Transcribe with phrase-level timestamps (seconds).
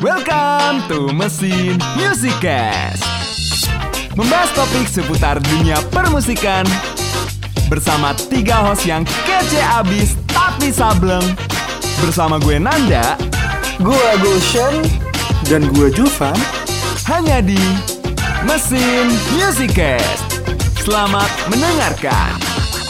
[0.00, 3.04] Welcome to Mesin Music Cast.
[4.16, 6.64] Membahas topik seputar dunia permusikan
[7.68, 11.22] bersama tiga host yang kece abis tapi sableng.
[12.00, 13.20] Bersama gue Nanda,
[13.80, 14.80] Gua Gulshan
[15.52, 16.36] dan gua Juvan.
[17.08, 17.60] hanya di
[18.48, 20.40] Mesin Music Cast.
[20.80, 22.39] Selamat mendengarkan.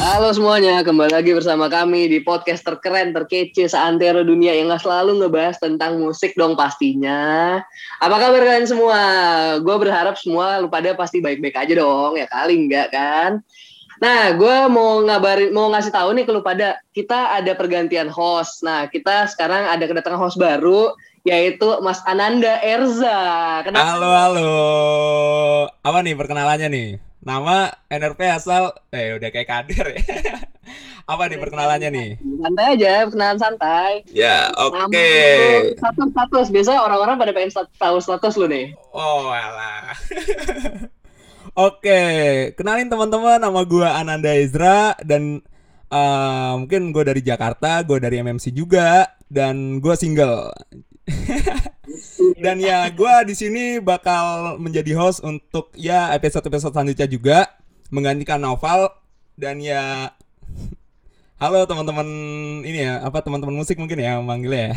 [0.01, 5.21] Halo semuanya, kembali lagi bersama kami di podcast terkeren, terkece seantero dunia yang gak selalu
[5.21, 7.61] ngebahas tentang musik dong pastinya.
[8.01, 9.01] Apa kabar kalian semua?
[9.61, 13.45] Gue berharap semua lu pada pasti baik-baik aja dong, ya kali enggak kan?
[14.01, 18.65] Nah, gue mau ngabarin, mau ngasih tahu nih ke lu pada, kita ada pergantian host.
[18.65, 20.97] Nah, kita sekarang ada kedatangan host baru,
[21.29, 23.61] yaitu Mas Ananda Erza.
[23.69, 23.85] Kenapa?
[23.85, 24.53] Halo, halo.
[25.85, 27.10] Apa nih perkenalannya nih?
[27.21, 30.03] Nama NRP asal eh udah kayak kader ya.
[31.11, 32.11] Apa nih perkenalannya nih?
[32.23, 33.93] Santai aja, kenalan santai.
[34.15, 34.87] Ya, oke.
[34.87, 38.73] Lu, Status status biasa orang-orang pada pengen tahu status lu nih.
[38.95, 39.91] Oh, alah.
[41.59, 42.03] Oke,
[42.55, 45.43] kenalin teman-teman nama gua Ananda Ezra dan
[45.91, 50.55] eh, mungkin gue dari Jakarta, gue dari MMC juga dan gue single.
[52.45, 57.39] Dan ya gue di sini bakal menjadi host untuk ya episode-episode selanjutnya juga
[57.91, 58.95] menggantikan Noval
[59.35, 60.13] dan ya
[61.37, 62.07] halo teman-teman
[62.63, 64.77] ini ya apa teman-teman musik mungkin ya manggilnya ya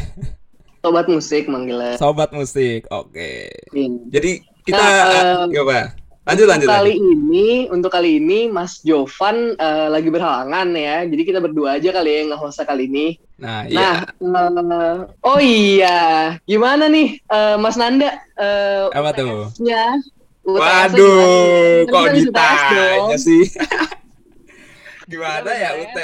[0.80, 1.96] Sobat musik manggilnya.
[1.96, 4.08] sobat musik oke Ini.
[4.12, 4.32] jadi
[4.64, 5.80] kita Nah, eh, apa
[6.24, 7.12] lanjut lanjut untuk kali lanjut.
[7.12, 11.04] ini, untuk kali ini Mas Jovan eh, lagi berhalangan ya.
[11.04, 13.20] Jadi kita berdua aja kali ya yang nge-host kali ini.
[13.44, 16.00] Nah Nah, iya eh, oh iya,
[16.48, 18.10] gimana nih eh, Mas Nanda?
[18.40, 19.52] eh, apa tuh?
[19.52, 19.84] UTS-nya
[20.48, 21.84] waduh?
[21.88, 23.44] Kan kok ditanya sih?
[25.12, 25.98] Gimana ya UT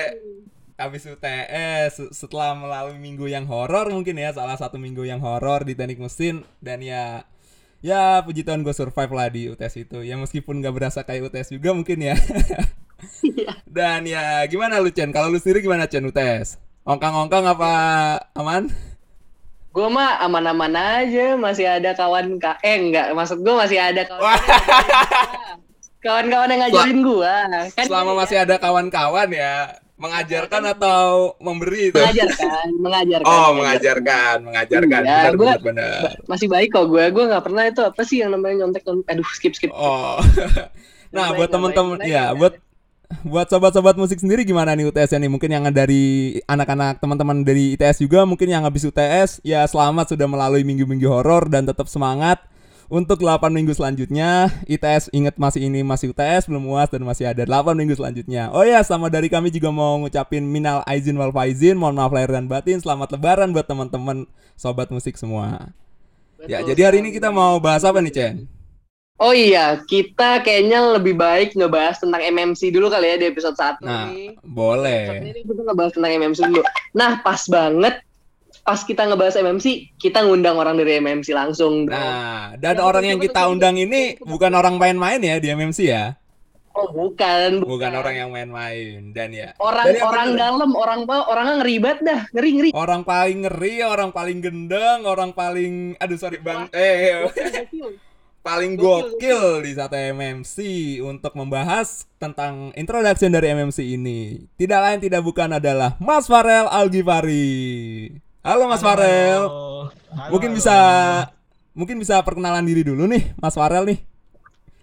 [0.76, 5.64] habis UTS se- setelah melalui minggu yang horor mungkin ya salah satu minggu yang horor
[5.64, 7.24] di teknik mesin dan ya
[7.80, 10.04] ya puji Tuhan gue survive lah di UTS itu.
[10.04, 12.16] Ya meskipun gak berasa kayak UTS juga mungkin ya.
[13.24, 13.64] Iya.
[13.64, 15.16] dan ya gimana lu Chen?
[15.16, 17.72] Kalau lu sendiri gimana Chen UTS ongkang-ongkang apa
[18.34, 18.66] aman
[19.70, 24.26] Gue mah aman-aman aja, masih ada kawan ka eh enggak, maksud gue masih ada kawan
[26.04, 27.34] kawan-kawan yang ngajarin gue.
[27.78, 33.28] Kan selama masih ada kawan-kawan ya mengajarkan atau memberi itu mengajarkan, mengajarkan.
[33.30, 37.64] oh mengajarkan mengajarkan Iya, benar gua- benar benar Masih baik kok gue, gue nggak pernah
[37.68, 39.12] itu apa sih yang namanya nyontek nyontek.
[39.12, 39.70] Aduh skip skip.
[39.70, 40.18] Oh.
[41.14, 42.58] nah, buat teman-teman ya, buat
[43.26, 45.28] buat sobat-sobat musik sendiri gimana nih UTS nih?
[45.28, 50.28] Mungkin yang dari anak-anak teman-teman dari ITS juga mungkin yang habis UTS ya selamat sudah
[50.30, 52.40] melalui minggu-minggu horor dan tetap semangat
[52.88, 54.50] untuk 8 minggu selanjutnya.
[54.66, 58.50] ITS ingat masih ini masih UTS belum UAS dan masih ada 8 minggu selanjutnya.
[58.56, 62.32] Oh ya, sama dari kami juga mau ngucapin minal aizin wal faizin, mohon maaf lahir
[62.32, 62.80] dan batin.
[62.80, 65.70] Selamat lebaran buat teman-teman sobat musik semua.
[66.48, 68.59] Ya, Betul jadi hari ini kita mau bahas apa nih, Chen?
[69.20, 73.84] Oh iya, kita kayaknya lebih baik ngebahas tentang MMC dulu kali ya di episode 1
[73.84, 74.32] Nah, nih.
[74.34, 75.04] Episode boleh.
[75.22, 76.64] ini kita ngebahas tentang MMC dulu.
[76.94, 77.96] Nah, pas banget
[78.60, 79.66] pas kita ngebahas MMC,
[79.98, 81.84] kita ngundang orang dari MMC langsung.
[81.84, 81.92] dong.
[81.92, 86.16] Nah, dan Yang orang yang kita undang ini bukan orang main-main ya di MMC ya.
[86.72, 89.52] Oh, bukan, Bukan orang yang main-main dan ya.
[89.58, 92.70] orang Dan orang bener- dalam, orang orangnya ngeribat dah, ngeri ngeri.
[92.72, 96.72] orang paling ngeri, orang paling gendeng, orang paling aduh sorry Bang.
[96.72, 97.26] Eh,
[98.40, 100.56] paling Gokil, di satu MMC
[101.02, 104.48] untuk membahas tentang introduction dari MMC ini.
[104.56, 108.10] Tidak lain tidak bukan adalah Mas Farel Algifari.
[108.40, 109.44] Halo Mas Farel.
[110.32, 110.78] Mungkin bisa
[111.76, 114.00] mungkin bisa perkenalan diri dulu nih Mas Farel nih.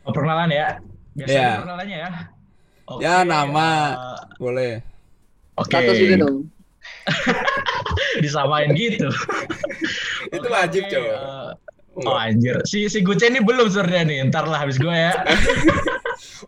[0.04, 0.68] Oh, perkenalan ya.
[1.16, 1.50] Biasanya Iya.
[1.58, 2.08] perkenalannya ya.
[2.86, 3.68] Oke, Ya, nama.
[3.90, 4.72] eh, Boleh.
[5.58, 5.66] Oke.
[5.66, 6.36] Status juga dong.
[8.22, 9.08] Disamain gitu.
[10.36, 11.10] Itu Oke, wajib, oke, Cok.
[11.96, 14.18] Oh anjir, si si Guce ini belum sebenarnya nih.
[14.28, 15.16] Ntar lah habis gue ya.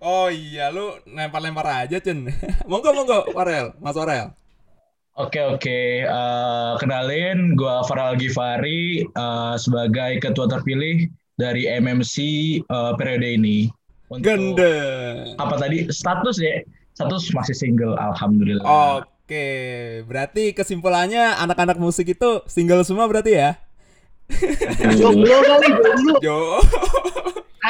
[0.00, 2.24] Oh iya, lu lempar-lempar aja, Cen.
[2.70, 4.32] monggo, monggo, Farel, Mas Farel.
[5.12, 12.14] Oke oke, Eh, kenalin gue Farel Givari eh, sebagai ketua terpilih dari MMC
[12.62, 13.68] eh, periode ini.
[14.08, 15.36] Untuk- Gendeng.
[15.36, 16.62] Apa tadi status ya?
[16.96, 18.64] Status masih single, alhamdulillah.
[19.04, 19.46] Oke,
[20.08, 23.60] berarti kesimpulannya anak-anak musik itu single semua berarti ya?
[24.94, 26.14] Jomblo kali, jomblo.
[26.20, 26.38] Jo.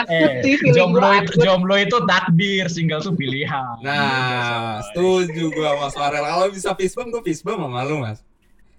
[0.08, 0.43] Eh,
[0.75, 3.82] jomblo itu jomblo itu takdir, single tuh pilihan.
[3.82, 6.22] Nah, setuju gua Mas Farel.
[6.22, 8.22] Kalau bisa fistbump, gua fistbump sama lu, Mas.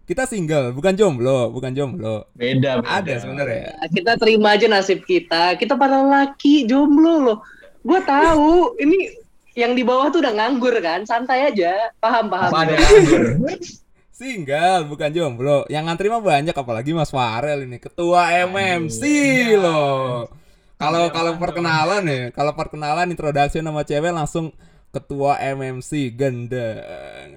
[0.08, 2.26] Kita single, bukan jomblo, bukan jomblo.
[2.34, 2.90] Beda, beda.
[3.04, 3.78] Ada sebenarnya.
[3.78, 5.54] Nah, kita terima aja nasib kita.
[5.60, 7.38] Kita para laki jomblo loh.
[7.86, 9.14] Gue tahu ini
[9.54, 11.94] yang di bawah tuh udah nganggur kan, santai aja.
[12.02, 12.50] Paham paham.
[12.50, 13.24] Apa ada nganggur?
[14.19, 15.63] Single, bukan jomblo.
[15.71, 19.56] Yang ngantri mah banyak, apalagi Mas Farel ini ketua MMC iya.
[19.56, 20.27] loh.
[20.75, 24.51] Kalau Iya, kalau perkenalan ya, kalau perkenalan introduction nama cewek langsung
[24.92, 27.31] ketua MMC gendeng.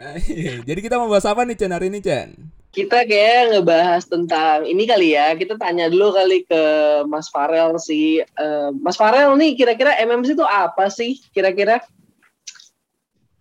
[0.66, 2.34] Jadi kita mau bahas apa nih Chen hari ini Chen?
[2.74, 5.38] Kita kayak ngebahas tentang ini kali ya.
[5.38, 6.62] Kita tanya dulu kali ke
[7.06, 8.26] Mas Farel sih.
[8.26, 11.78] Eh, Mas Farel nih kira-kira MMC itu apa sih kira-kira?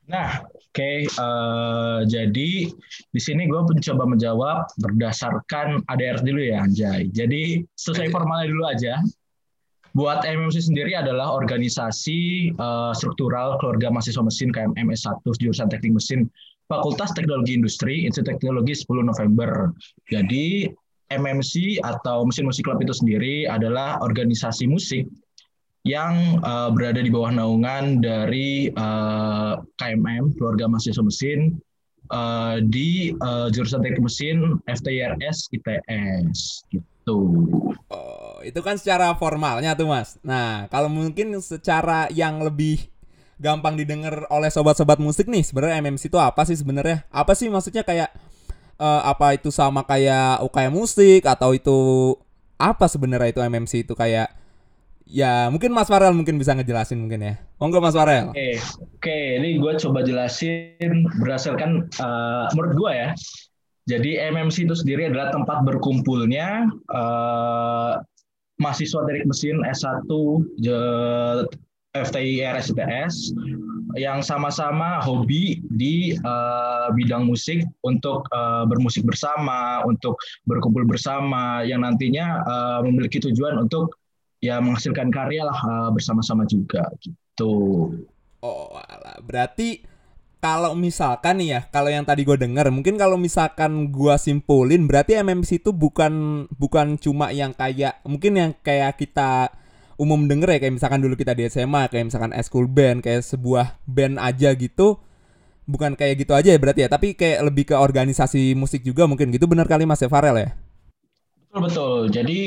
[0.05, 0.91] Nah, oke.
[1.03, 2.51] eh, jadi
[3.12, 7.12] di sini gue mencoba menjawab berdasarkan ADR dulu ya, Anjay.
[7.12, 8.95] Jadi sesuai formalnya dulu aja.
[9.91, 12.19] Buat MMC sendiri adalah organisasi
[12.56, 16.31] eh, struktural keluarga mahasiswa mesin KMM S1 jurusan teknik mesin
[16.71, 19.75] Fakultas Teknologi Industri Institut Teknologi 10 November.
[20.07, 20.71] Jadi
[21.12, 25.03] MMC atau Mesin Musik Club itu sendiri adalah organisasi musik
[25.81, 31.57] yang eh, berada di bawah naungan dari eh, KMM keluarga mahasiswa mesin
[32.12, 37.18] eh, di eh, jurusan teknik mesin FTIRS ITS gitu.
[37.89, 40.22] Oh, itu kan secara formalnya tuh Mas.
[40.22, 42.88] Nah, kalau mungkin secara yang lebih
[43.42, 47.10] gampang didengar oleh sobat-sobat musik nih, sebenarnya MMC itu apa sih sebenarnya?
[47.10, 48.13] Apa sih maksudnya kayak
[48.78, 52.13] eh, apa itu sama kayak UKM musik atau itu
[52.62, 54.40] apa sebenarnya itu MMC itu kayak
[55.06, 57.33] ya mungkin Mas Farel mungkin bisa ngejelasin mungkin ya.
[57.62, 58.33] Monggo Mas Farel.
[58.33, 58.57] Oke,
[58.98, 63.09] oke, ini gue coba jelasin berdasarkan eh, menurut gue ya.
[63.89, 67.94] Jadi MMC itu sendiri adalah tempat berkumpulnya eh,
[68.62, 70.09] mahasiswa teknik mesin S1
[70.62, 71.45] je-
[71.92, 73.36] FTI RSITS
[74.00, 80.15] yang sama-sama hobi di eh, bidang musik untuk eh, bermusik bersama, untuk
[80.47, 84.00] berkumpul bersama, yang nantinya eh, memiliki tujuan untuk
[84.41, 87.53] ya menghasilkan karya lah eh, bersama-sama juga gitu.
[88.41, 89.21] Oh, alah.
[89.21, 89.85] berarti
[90.41, 95.21] kalau misalkan nih ya, kalau yang tadi gue denger, mungkin kalau misalkan gua simpulin, berarti
[95.21, 99.53] MMC itu bukan bukan cuma yang kayak mungkin yang kayak kita
[100.01, 103.77] umum denger ya, kayak misalkan dulu kita di SMA, kayak misalkan school band, kayak sebuah
[103.85, 104.97] band aja gitu.
[105.69, 109.29] Bukan kayak gitu aja ya berarti ya, tapi kayak lebih ke organisasi musik juga mungkin
[109.29, 110.49] gitu bener kali Mas ya Farel ya?
[111.37, 112.01] Betul betul.
[112.09, 112.39] Jadi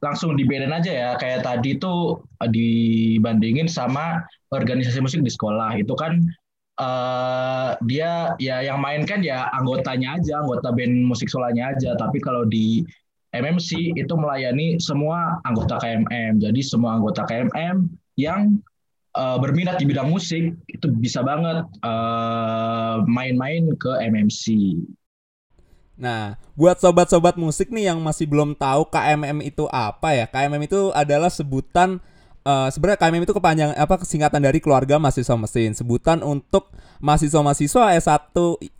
[0.00, 1.10] langsung dibedain aja ya.
[1.20, 4.22] Kayak tadi tuh eh, dibandingin sama
[4.54, 5.76] organisasi musik di sekolah.
[5.76, 6.22] Itu kan
[6.80, 11.92] eh dia ya yang main kan ya anggotanya aja, anggota band musik solanya aja.
[12.00, 12.80] Tapi kalau di
[13.32, 16.40] MMC itu melayani semua anggota KMM.
[16.40, 18.56] Jadi semua anggota KMM yang
[19.18, 21.68] eh, berminat di bidang musik itu bisa banget
[23.04, 24.44] main-main ke MMC.
[25.96, 30.24] Nah, buat sobat-sobat musik nih yang masih belum tahu KMM itu apa ya?
[30.26, 32.00] KMM itu adalah sebutan
[32.42, 35.76] eh, sebenarnya KMM itu kepanjangan apa singkatan dari keluarga mahasiswa mesin.
[35.76, 36.72] Sebutan untuk
[37.04, 38.36] mahasiswa-mahasiswa S1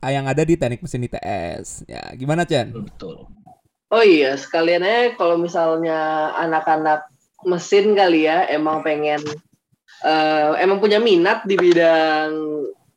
[0.09, 1.87] yang ada di Teknik Mesin ITS.
[1.91, 2.73] Ya, gimana, Chen?
[2.73, 3.29] Betul.
[3.93, 7.13] Oh iya, sekalian aja kalau misalnya anak-anak
[7.45, 9.21] mesin kali ya emang pengen
[10.07, 12.33] eh, emang punya minat di bidang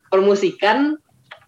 [0.07, 0.95] permusikan,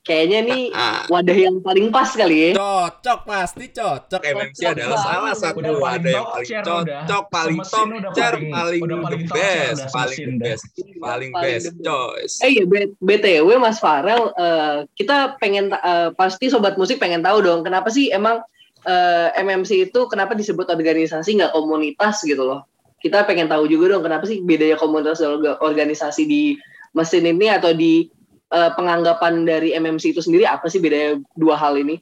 [0.08, 0.64] kayaknya nih
[1.06, 2.52] wadah yang paling pas kali ya.
[2.56, 4.22] Cocok pasti cocok.
[4.24, 6.76] MMC Cocok adalah salah satu Udah wadah yang paling share udah.
[7.04, 7.76] cocok, paling top
[8.16, 10.64] paling- paling udah paling the best, paling the best,
[10.98, 12.34] paling best choice.
[12.40, 12.64] Eh iya,
[12.98, 18.08] BTW Mas Farel, eh, kita pengen eh, pasti sobat musik pengen tahu dong, kenapa sih
[18.08, 18.40] emang
[18.82, 22.64] eh, MMC itu kenapa disebut organisasi nggak komunitas gitu loh?
[22.98, 26.56] Kita pengen tahu juga dong, kenapa sih bedanya komunitas dan orga- organisasi di
[26.96, 28.08] mesin ini atau di
[28.52, 32.00] eh, penganggapan dari MMC itu sendiri apa sih bedanya dua hal ini?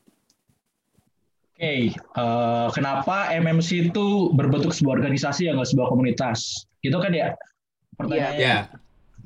[1.55, 6.67] Oke, eh, kenapa MMC itu berbentuk sebuah organisasi yang nggak sebuah komunitas?
[6.83, 7.31] Gitu kan ya?
[7.95, 8.43] Pertanyaannya.
[8.43, 8.57] Ya.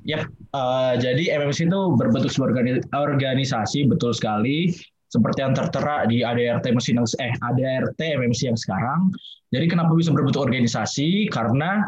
[0.07, 4.71] Yap, eh, jadi MMC itu berbentuk sebuah organi- organisasi betul sekali
[5.09, 9.09] seperti yang tertera di ADRT mesin yang eh ADRT MMC yang sekarang.
[9.49, 11.27] Jadi kenapa bisa berbentuk organisasi?
[11.33, 11.81] Karena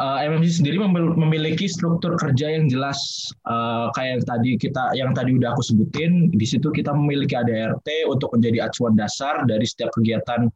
[0.00, 2.98] eh, MMC sendiri memil- memiliki struktur kerja yang jelas
[3.46, 6.32] eh, kayak tadi kita yang tadi udah aku sebutin.
[6.34, 10.50] Di situ kita memiliki ADRT untuk menjadi acuan dasar dari setiap kegiatan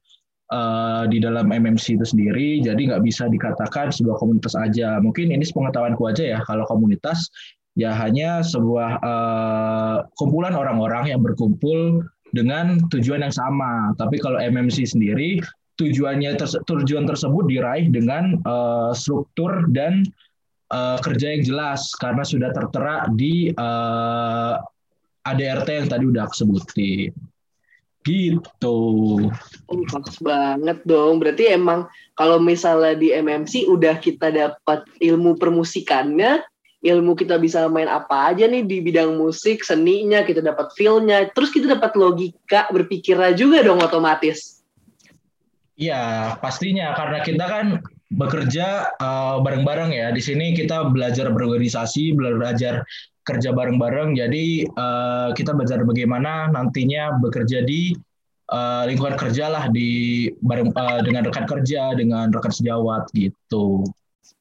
[0.52, 2.62] eh, di dalam MMC itu sendiri.
[2.62, 4.99] Jadi nggak bisa dikatakan sebuah komunitas aja.
[4.99, 6.38] Mungkin ini sepengetahuanku aja ya.
[6.47, 7.30] Kalau komunitas
[7.78, 12.02] ya hanya sebuah eh, kumpulan orang-orang yang berkumpul
[12.35, 13.95] dengan tujuan yang sama.
[13.97, 15.40] Tapi kalau MMC sendiri
[15.78, 16.35] tujuannya
[16.66, 20.02] tujuan tersebut diraih dengan eh, struktur dan
[20.75, 24.54] eh, kerja yang jelas karena sudah tertera di eh,
[25.28, 27.12] ADRT yang tadi udah aku sebutin.
[28.06, 28.78] Gitu.
[29.68, 31.20] Oh, pas banget dong.
[31.20, 36.40] Berarti emang kalau misalnya di MMC udah kita dapat ilmu permusikannya,
[36.80, 41.52] ilmu kita bisa main apa aja nih di bidang musik, seninya, kita dapat feel-nya, terus
[41.52, 44.58] kita dapat logika berpikirnya juga dong otomatis.
[45.78, 47.66] Iya, pastinya karena kita kan
[48.11, 50.11] bekerja uh, bareng-bareng ya.
[50.11, 52.82] Di sini kita belajar berorganisasi, belajar
[53.23, 54.18] kerja bareng-bareng.
[54.18, 57.94] Jadi uh, kita belajar bagaimana nantinya bekerja di
[58.50, 63.87] uh, lingkungan kerja lah di bareng uh, dengan rekan kerja, dengan rekan sejawat gitu.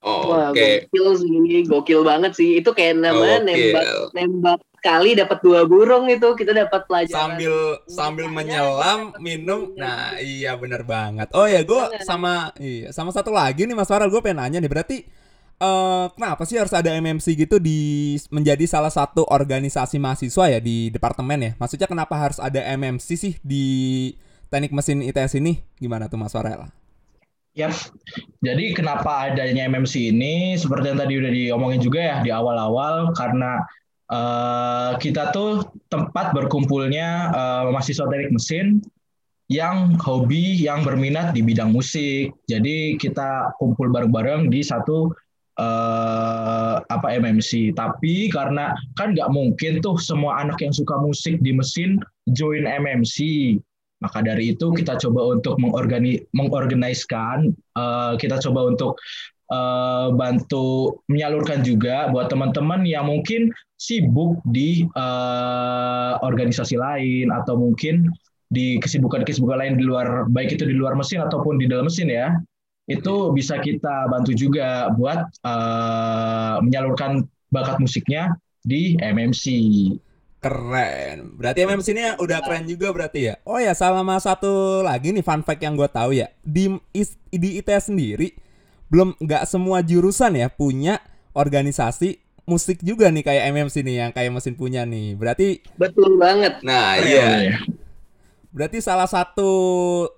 [0.06, 0.88] Oh, Wah, okay.
[0.88, 2.62] gokil sih, gokil banget sih.
[2.62, 3.48] Itu kayak namanya okay.
[3.50, 7.36] nembak nembak kali dapat dua burung itu kita dapat pelajaran.
[7.36, 7.56] Sambil
[7.90, 9.74] sambil menyelam minum.
[9.74, 11.28] Nah, iya bener banget.
[11.34, 14.72] Oh ya, gue sama iya sama satu lagi nih Mas Farel, gue pengen nanya nih.
[14.72, 14.98] Berarti
[15.60, 20.94] uh, kenapa sih harus ada MMC gitu di menjadi salah satu organisasi mahasiswa ya di
[20.94, 21.52] departemen ya?
[21.58, 23.66] Maksudnya kenapa harus ada MMC sih di
[24.48, 25.60] teknik mesin ITS ini?
[25.82, 26.87] Gimana tuh Mas Farel?
[27.58, 27.74] Ya,
[28.46, 33.66] jadi kenapa adanya MMC ini seperti yang tadi udah diomongin juga ya di awal-awal karena
[34.14, 38.78] uh, kita tuh tempat berkumpulnya uh, mahasiswa teknik mesin
[39.50, 42.30] yang hobi, yang berminat di bidang musik.
[42.46, 45.10] Jadi kita kumpul bareng-bareng di satu
[45.58, 47.74] uh, apa MMC.
[47.74, 51.98] Tapi karena kan nggak mungkin tuh semua anak yang suka musik di mesin
[52.38, 53.58] join MMC.
[53.98, 58.94] Maka dari itu kita coba untuk mengorgani mengorganiskan, uh, kita coba untuk
[59.50, 68.06] uh, bantu menyalurkan juga buat teman-teman yang mungkin sibuk di uh, organisasi lain atau mungkin
[68.48, 72.38] di kesibukan-kesibukan lain di luar baik itu di luar mesin ataupun di dalam mesin ya.
[72.88, 78.32] Itu bisa kita bantu juga buat uh, menyalurkan bakat musiknya
[78.64, 79.44] di MMC.
[80.48, 81.36] Keren.
[81.36, 83.36] Berarti MMC ini udah keren juga berarti ya.
[83.44, 86.32] Oh ya, sama satu lagi nih fun fact yang gue tahu ya.
[86.40, 86.72] Di
[87.36, 88.32] di ITS sendiri
[88.88, 91.04] belum nggak semua jurusan ya punya
[91.36, 95.20] organisasi musik juga nih kayak MMC nih yang kayak mesin punya nih.
[95.20, 96.64] Berarti betul banget.
[96.64, 97.60] Nah, iya.
[98.56, 99.52] Berarti salah satu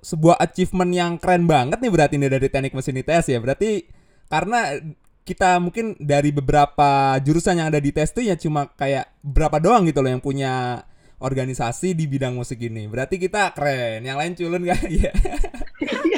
[0.06, 3.42] sebuah achievement yang keren banget nih berarti ini dari teknik mesin ITS ya.
[3.42, 3.90] Berarti
[4.30, 4.78] karena
[5.24, 9.86] kita mungkin dari beberapa jurusan yang ada di tes itu ya cuma kayak berapa doang
[9.86, 10.84] gitu loh yang punya
[11.20, 12.88] organisasi di bidang musik ini.
[12.88, 14.02] Berarti kita keren.
[14.08, 14.82] Yang lain culun gak?
[14.90, 15.12] Iya.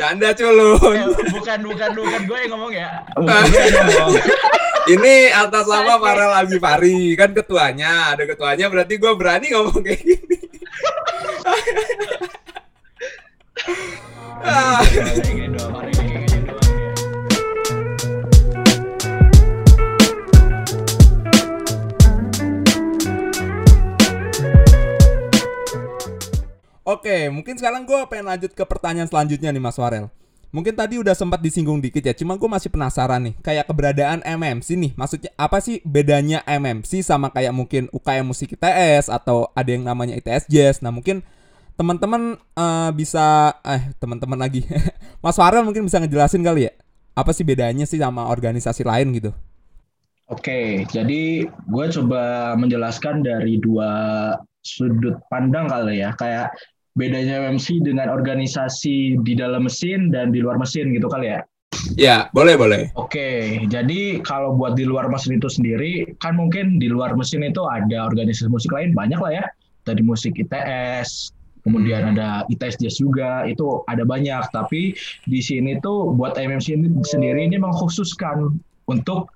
[0.02, 0.98] Canda culun.
[0.98, 1.06] Eh,
[1.38, 2.90] bukan bukan bukan gue yang ngomong ya.
[3.14, 4.10] Ngomong.
[4.90, 10.02] Ini atas nama para Abi Fari kan ketuanya, ada ketuanya berarti gue berani ngomong kayak
[10.02, 10.38] gini.
[14.42, 14.82] ah.
[26.92, 30.12] Oke, mungkin sekarang gue pengen lanjut ke pertanyaan selanjutnya nih Mas Warel.
[30.52, 34.76] Mungkin tadi udah sempat disinggung dikit ya, cuma gue masih penasaran nih, kayak keberadaan MMC
[34.76, 39.88] nih, maksudnya apa sih bedanya MMC sama kayak mungkin UKM Musik ITS atau ada yang
[39.88, 40.84] namanya ITS Jazz.
[40.84, 41.24] Nah mungkin
[41.80, 44.68] teman-teman uh, bisa, eh teman-teman lagi,
[45.24, 46.76] Mas Warel mungkin bisa ngejelasin kali ya,
[47.16, 49.32] apa sih bedanya sih sama organisasi lain gitu?
[50.28, 53.88] Oke, jadi gue coba menjelaskan dari dua
[54.60, 56.52] sudut pandang kali ya, kayak
[57.00, 61.42] bedanya MMC dengan organisasi di dalam mesin dan di luar mesin gitu kali ya?
[61.98, 62.92] Ya, boleh boleh.
[62.94, 67.64] Oke, jadi kalau buat di luar mesin itu sendiri, kan mungkin di luar mesin itu
[67.66, 69.46] ada organisasi musik lain banyak lah ya.
[69.88, 71.34] Tadi musik ITS,
[71.66, 74.44] kemudian ada ITS Jazz juga, itu ada banyak.
[74.54, 74.94] Tapi
[75.26, 79.32] di sini tuh buat MMC ini sendiri ini mengkhususkan untuk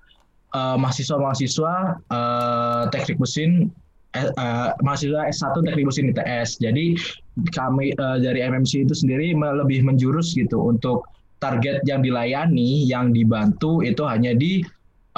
[0.54, 1.74] uh, mahasiswa-mahasiswa
[2.12, 3.74] uh, teknik mesin
[4.14, 6.62] uh, mahasiswa S1 teknik mesin ITS.
[6.62, 6.96] Jadi
[7.52, 11.08] kami uh, dari MMC itu sendiri lebih menjurus gitu untuk
[11.42, 14.64] target yang dilayani, yang dibantu itu hanya di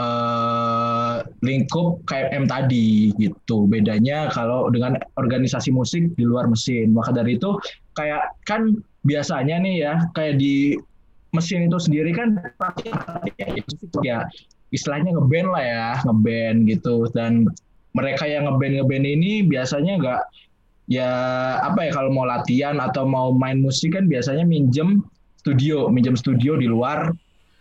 [0.01, 3.69] uh, lingkup KMM tadi gitu.
[3.71, 6.91] Bedanya kalau dengan organisasi musik di luar mesin.
[6.95, 7.55] Maka dari itu
[7.95, 10.75] kayak kan biasanya nih ya kayak di
[11.37, 12.41] mesin itu sendiri kan
[14.01, 14.25] ya
[14.73, 17.45] istilahnya ngeband lah ya ngeband gitu dan
[17.97, 20.23] mereka yang ngeband ngeband ini biasanya nggak
[20.89, 21.11] ya
[21.61, 25.05] apa ya kalau mau latihan atau mau main musik kan biasanya minjem
[25.49, 27.09] studio, minjem studio di luar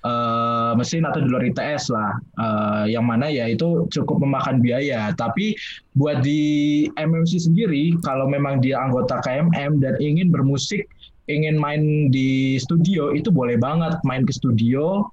[0.04, 5.16] uh, mesin atau di luar ITS lah, uh, yang mana ya itu cukup memakan biaya.
[5.16, 5.56] Tapi
[5.96, 10.90] buat di MMC sendiri, kalau memang dia anggota KMM dan ingin bermusik,
[11.32, 15.08] ingin main di studio, itu boleh banget main ke studio,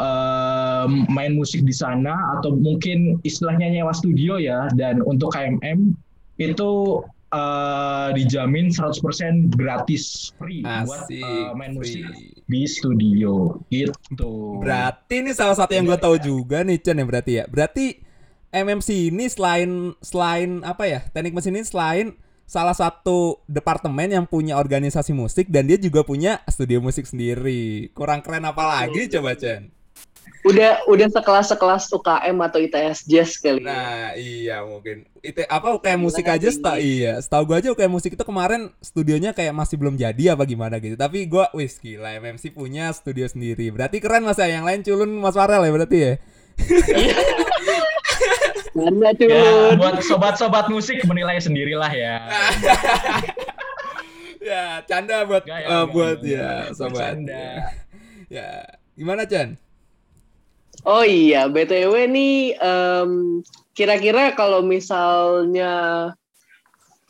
[0.00, 0.57] uh,
[1.10, 4.70] main musik di sana, atau mungkin istilahnya nyewa studio ya.
[4.76, 5.96] Dan untuk KMM
[6.38, 7.02] itu
[7.34, 11.20] eh, dijamin 100% gratis free buat Asik.
[11.20, 12.32] eh, main musik free.
[12.46, 14.62] di studio gitu.
[14.62, 17.44] Berarti ini salah satu yang gue tahu juga nih Chen ya berarti ya.
[17.50, 17.86] Berarti
[18.48, 21.00] MMC ini selain selain apa ya?
[21.12, 22.16] Teknik mesin ini selain
[22.48, 27.92] salah satu departemen yang punya organisasi musik dan dia juga punya studio musik sendiri.
[27.92, 29.68] Kurang keren apa lagi coba Chen?
[30.46, 33.60] Udah udah sekelas sekelas UKM atau ITS Jazz kali.
[33.60, 33.68] ya.
[33.68, 35.04] Nah, iya mungkin.
[35.20, 37.18] Itu apa kayak musik Gila, aja seta, iya.
[37.18, 40.94] Setahu gua aja kayak musik itu kemarin studionya kayak masih belum jadi apa gimana gitu.
[40.94, 43.68] Tapi gua wis gila MMC punya studio sendiri.
[43.74, 44.48] Berarti keren Mas ya.
[44.48, 46.12] Yang lain culun Mas Farel ya berarti ya.
[48.78, 49.26] Mana cuy?
[49.26, 52.14] Ya, buat sobat-sobat musik menilai sendirilah ya.
[54.48, 56.64] ya, canda buat Gak ya, eh, gak, buat gak, ya gak.
[56.78, 56.94] sobat.
[57.18, 57.46] Bercanda.
[58.30, 58.48] ya.
[58.94, 59.67] Gimana Chan?
[60.86, 63.42] Oh iya, BTW nih em,
[63.74, 65.72] kira-kira kalau misalnya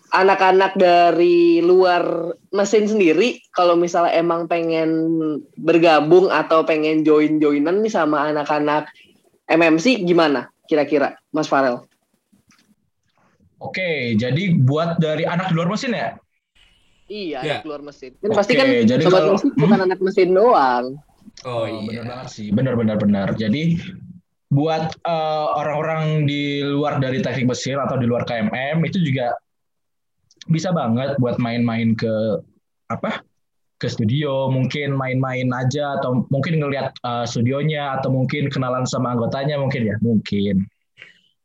[0.08, 4.88] anak-anak dari luar mesin sendiri kalau misalnya emang pengen
[5.54, 8.88] bergabung atau pengen join-joinan nih sama anak-anak
[9.44, 11.84] MMC gimana kira-kira Mas Farel?
[13.58, 16.16] Oke, jadi buat dari anak di luar mesin ya?
[17.08, 17.52] Iya, Ya.
[17.60, 18.12] anak luar mesin.
[18.16, 20.86] Kan Oke, pasti kan jadi sobat kalau- musik bukan anak mesin doang.
[21.46, 22.02] Oh, benar iya.
[22.02, 23.28] banget sih, benar benar benar.
[23.38, 23.78] Jadi
[24.48, 29.36] buat eh, orang-orang di luar dari teknik mesin atau di luar KMM itu juga
[30.48, 32.42] bisa banget buat main-main ke
[32.88, 33.22] apa?
[33.78, 39.54] ke studio, mungkin main-main aja atau mungkin ngelihat eh, studionya atau mungkin kenalan sama anggotanya
[39.54, 40.66] mungkin ya, mungkin.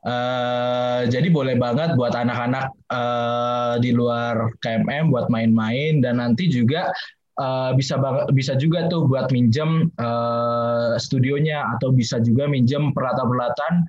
[0.04, 6.90] Eh, jadi boleh banget buat anak-anak eh, di luar KMM buat main-main dan nanti juga
[7.38, 8.00] eh, bisa
[8.32, 13.88] bisa juga tuh buat minjem eh, studionya atau bisa juga minjem peralatan-peralatan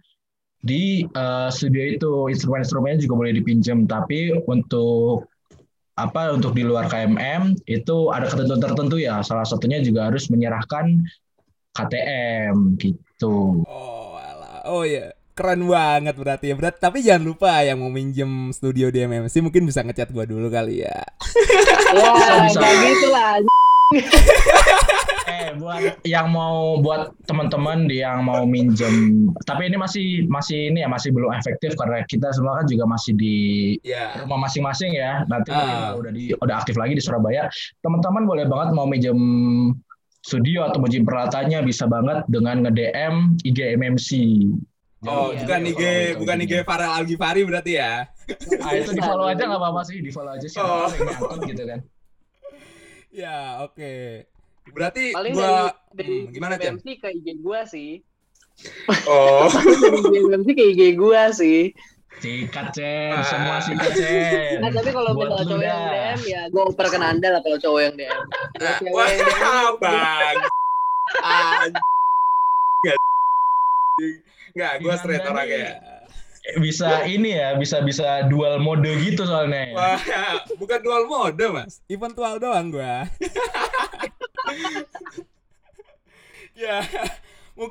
[0.65, 5.29] di eh, studio itu instrumen-instrumennya juga boleh dipinjam tapi untuk
[5.95, 10.99] apa untuk di luar KMM itu ada ketentuan tertentu ya salah satunya juga harus menyerahkan
[11.75, 13.63] KTM gitu.
[13.67, 14.67] Oh, alah.
[14.67, 15.14] Oh iya.
[15.35, 16.55] Keren banget berarti ya.
[16.55, 20.47] Berat, tapi jangan lupa yang mau minjem studio di MMC mungkin bisa ngechat gua dulu
[20.47, 20.95] kali ya.
[21.95, 22.59] Ya, bisa.
[22.63, 23.33] kayak gitu lah.
[25.25, 30.89] Eh buat yang mau buat teman-teman yang mau minjem tapi ini masih masih ini ya
[30.91, 33.37] masih belum efektif karena kita semua kan juga masih di
[33.87, 34.19] Ya.
[34.23, 35.23] rumah masing-masing ya.
[35.27, 37.47] Nanti kalau udah di udah aktif lagi di Surabaya,
[37.83, 39.19] teman-teman boleh banget mau minjem
[40.23, 44.09] studio atau minjem peralatannya bisa banget dengan nge-DM IG MMC.
[45.05, 46.53] Oh, Iya, bukan IG, follow bukan IG.
[46.65, 48.09] Farel Algifari berarti ya.
[48.61, 50.59] Ah, itu di follow aja nggak apa-apa sih, di follow aja sih.
[50.59, 50.89] Oh.
[51.45, 51.81] gitu kan.
[53.15, 54.27] Ya, oke.
[54.75, 56.55] Berarti Paling gua dari, dari Hmm, gimana?
[56.59, 58.03] MMC ke IG gua sih.
[59.07, 59.47] Oh.
[60.11, 61.71] Dari MMC ke IG gua sih.
[62.15, 64.63] Sikat Cen, semua sikat Cen.
[64.63, 65.83] Nah, tapi kalau Buat misalnya cowok yang.
[65.87, 68.23] DM ya gue oper ke Nanda lah kalau cowok yang DM.
[68.55, 70.37] Cewek Wah, yang DM, bang.
[74.55, 75.59] Enggak, gua straight Gimana orangnya.
[75.59, 75.73] nih?
[76.61, 79.73] Bisa ini ya, bisa bisa dual mode gitu soalnya.
[79.73, 79.99] Wah,
[80.55, 81.81] bukan dual mode, Mas.
[81.89, 83.09] Eventual doang gua.
[86.55, 86.79] ya.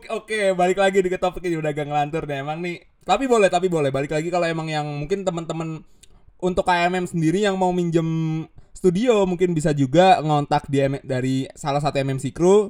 [0.09, 2.39] Oke, balik lagi di ke topik ini udah agak ngelantur nih.
[2.39, 5.83] Emang nih, tapi boleh, tapi boleh balik lagi kalau emang yang mungkin teman-teman
[6.39, 8.43] untuk KMM sendiri yang mau minjem
[8.73, 12.67] studio mungkin bisa juga ngontak di M- dari salah satu MMC crew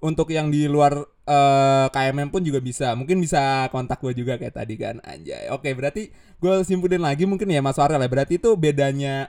[0.00, 2.96] untuk yang di luar eh, KMM pun juga bisa.
[2.96, 5.52] Mungkin bisa kontak gue juga kayak tadi kan anjay.
[5.52, 6.08] Oke berarti
[6.40, 8.08] gue simpulin lagi mungkin ya Mas Farel ya.
[8.08, 9.28] Berarti itu bedanya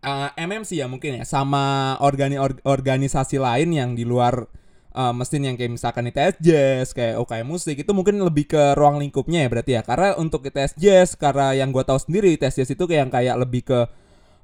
[0.00, 4.48] eh, MMC ya mungkin ya sama organi or- organisasi lain yang di luar
[4.96, 8.96] eh, mesin yang kayak misalkan ITS Jazz kayak UKM musik itu mungkin lebih ke ruang
[8.96, 9.82] lingkupnya ya berarti ya.
[9.84, 13.36] Karena untuk ITS Jazz karena yang gue tahu sendiri ITS Jazz itu kayak yang kayak
[13.44, 13.80] lebih ke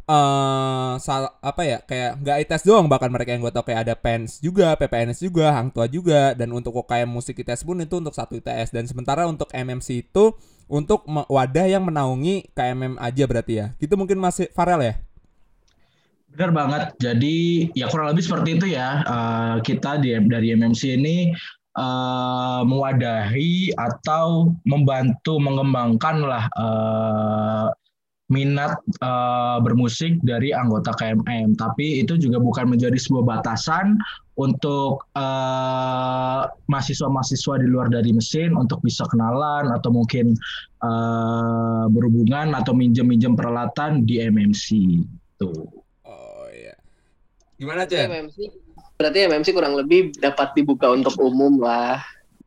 [0.03, 3.95] eh sal- apa ya kayak nggak ITS doang bahkan mereka yang gue tau kayak ada
[3.95, 8.15] PENS juga, PPNS juga, Hang Tua juga dan untuk UKM musik ITS pun itu untuk
[8.15, 10.35] satu ITS dan sementara untuk MMC itu
[10.67, 13.67] untuk wadah yang menaungi KMM aja berarti ya.
[13.79, 14.95] Gitu mungkin masih Farel ya?
[16.33, 16.83] Benar banget.
[16.97, 19.05] Jadi ya kurang lebih seperti itu ya.
[19.05, 21.29] Eh, kita di dari MMC ini
[21.77, 27.67] eh, mewadahi atau membantu mengembangkan lah eh,
[28.33, 31.61] minat eh, bermusik dari anggota KMM.
[31.61, 34.01] Tapi itu juga bukan menjadi sebuah batasan
[34.40, 40.33] untuk eh, mahasiswa-mahasiswa di luar dari mesin untuk bisa kenalan atau mungkin
[40.81, 44.66] eh, berhubungan atau minjem-minjem peralatan di MMC.
[45.37, 45.68] Tuh.
[46.09, 46.73] Oh iya.
[47.61, 48.09] Gimana Chen?
[48.09, 48.37] MMC
[48.97, 52.01] berarti MMC kurang lebih dapat dibuka untuk umum lah.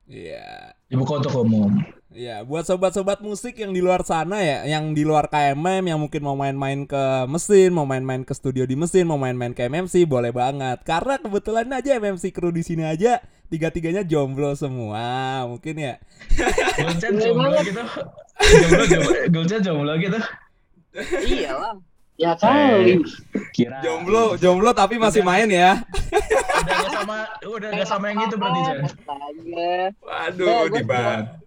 [0.10, 0.74] Iya.
[0.90, 1.84] Dibuka untuk umum.
[2.16, 6.24] Ya, buat sobat-sobat musik yang di luar sana ya, yang di luar KMM yang mungkin
[6.24, 10.32] mau main-main ke mesin, mau main-main ke studio di mesin, mau main-main ke MMC, boleh
[10.32, 10.80] banget.
[10.88, 13.20] Karena kebetulan aja MMC kru di sini aja
[13.52, 16.00] tiga-tiganya jomblo semua, mungkin ya.
[16.80, 17.84] Gulcet jomblo gitu.
[18.64, 20.20] Jomblo, jomblo, Gulcet jomblo gitu.
[21.20, 21.76] Iyalah.
[22.16, 23.04] Ya kali.
[23.52, 23.84] Kira.
[23.84, 25.84] Jomblo, jomblo tapi masih main ya.
[26.64, 28.78] Udah gak sama, udah gak sama yang itu berarti Jan.
[29.04, 29.88] Waduh, Eh.
[30.32, 31.44] Aduh,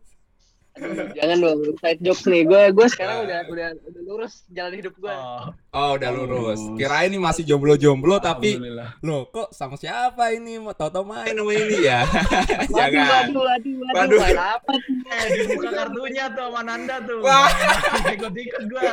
[1.12, 2.42] Jangan dong, side jokes nih.
[2.42, 5.10] Gue gue sekarang udah udah udah lurus jalan hidup gue.
[5.10, 6.58] Oh, Oh, udah lurus.
[6.74, 8.90] Kirain ini masih jomblo-jomblo tapi alhamdulillah.
[9.00, 10.56] Loh, kok sama siapa ini?
[10.56, 12.02] Mau tau-tau main sama ini ya?
[12.72, 13.04] Waduh, Jangan.
[13.28, 14.18] waduh, waduh, waduh, Waduh.
[14.18, 14.94] main apa tuh?
[15.08, 17.18] Eh, dibuka kartunya tuh sama Nanda tuh.
[17.20, 17.48] Wah.
[18.16, 18.92] Ikut-ikut gua.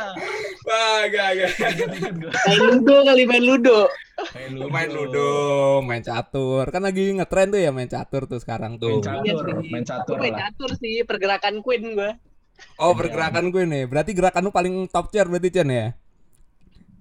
[0.64, 1.50] Wah, gak, gak.
[2.44, 3.80] Main ludo kali main ludo.
[4.16, 5.28] Main Lu main ludo,
[5.82, 6.64] main catur.
[6.66, 8.96] Kan lagi ngetren tuh ya main catur tuh sekarang Main tuh.
[8.98, 9.34] catur, Iya
[9.66, 12.10] main catur Gue main catur sih, pergerakan gue.
[12.80, 13.84] Oh, pergerakan gue nih.
[13.84, 15.92] Berarti gerakan lu paling top tier berarti Chen ya?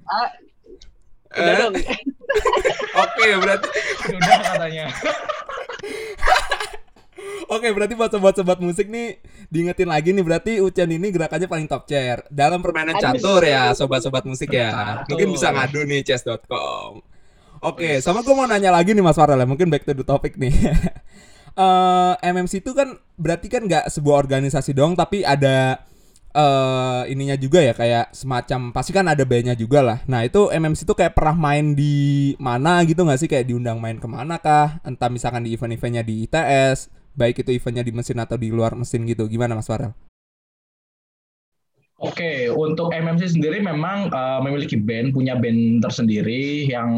[0.05, 0.29] Ah,
[1.33, 1.57] udah Eh?
[1.63, 1.73] dong.
[3.03, 3.67] Oke, berarti
[4.11, 4.85] Udah katanya.
[7.45, 11.85] Oke, berarti buat sobat-sobat musik nih diingetin lagi nih berarti Ucen ini gerakannya paling top
[11.85, 13.13] chair dalam permainan Aduh.
[13.13, 14.73] catur ya, sobat-sobat musik ya.
[15.05, 15.13] Catur.
[15.13, 17.05] Mungkin bisa ngadu nih chess.com.
[17.61, 20.35] Oke, sama gue mau nanya lagi nih Mas Farel ya, mungkin back to the topic
[20.35, 20.53] nih.
[21.55, 25.79] Eh MMC itu kan berarti kan nggak sebuah organisasi doang tapi ada
[26.35, 29.99] eh ininya juga ya kayak semacam pasti kan ada bandnya juga lah.
[30.11, 33.97] Nah itu MMC itu kayak pernah main di mana gitu nggak sih kayak diundang main
[34.03, 34.83] ke mana kah?
[34.83, 39.07] Entah misalkan di event-eventnya di ITS, baik itu eventnya di mesin atau di luar mesin
[39.07, 39.23] gitu.
[39.31, 39.95] Gimana Mas Farel?
[41.95, 46.91] Oke, untuk MMC sendiri memang eh, memiliki band, punya band tersendiri yang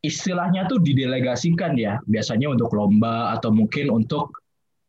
[0.00, 4.32] istilahnya tuh didelegasikan ya, biasanya untuk lomba atau mungkin untuk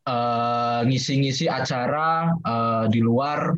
[0.08, 3.56] eh, ngisi-ngisi acara eh, di luar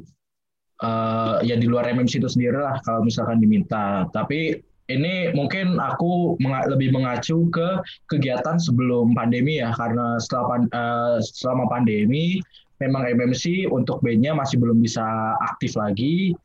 [0.82, 4.10] eh, ya di luar MMC itu sendiri lah kalau misalkan diminta.
[4.10, 4.58] Tapi
[4.92, 7.80] ini mungkin aku menga- lebih mengacu ke
[8.12, 12.42] kegiatan sebelum pandemi ya, karena setelah pan- eh, selama pandemi
[12.82, 15.06] memang MMC untuk bandnya masih belum bisa
[15.40, 16.36] aktif lagi.